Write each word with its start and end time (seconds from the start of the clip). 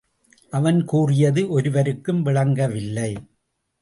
அவன் 0.49 0.85
கூறியது 0.85 1.49
ஒருவருக்கும் 1.49 2.21
விளங்கவில்லை. 2.21 3.11